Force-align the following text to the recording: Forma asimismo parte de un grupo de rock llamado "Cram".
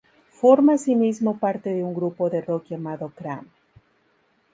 Forma 0.39 0.73
asimismo 0.73 1.37
parte 1.37 1.69
de 1.75 1.83
un 1.83 1.93
grupo 1.93 2.31
de 2.31 2.41
rock 2.41 2.65
llamado 2.69 3.09
"Cram". 3.15 3.45